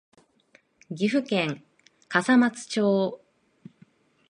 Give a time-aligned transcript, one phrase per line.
[0.89, 1.63] 岐阜県
[2.09, 3.21] 笠松町